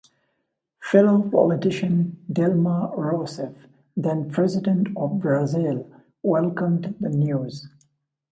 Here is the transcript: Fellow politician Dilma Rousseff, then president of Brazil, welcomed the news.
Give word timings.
Fellow 0.79 1.29
politician 1.29 2.17
Dilma 2.27 2.91
Rousseff, 2.97 3.53
then 3.95 4.31
president 4.31 4.87
of 4.97 5.19
Brazil, 5.19 5.87
welcomed 6.23 6.95
the 6.99 7.09
news. 7.09 7.69